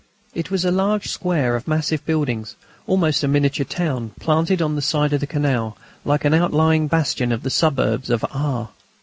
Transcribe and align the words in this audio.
It 0.33 0.49
was 0.49 0.65
a 0.65 0.71
large 0.71 1.09
square 1.09 1.55
of 1.55 1.67
massive 1.67 2.03
buildings, 2.07 2.55
almost 2.87 3.23
a 3.23 3.27
miniature 3.27 3.67
town, 3.67 4.15
planted 4.19 4.59
on 4.59 4.75
the 4.75 4.81
side 4.81 5.13
of 5.13 5.19
the 5.19 5.27
canal, 5.27 5.77
like 6.03 6.25
an 6.25 6.33
outlying 6.33 6.87
bastion 6.87 7.31
of 7.31 7.43
the 7.43 7.51
suburbs 7.51 8.09
of 8.09 8.25
R. 8.31 8.69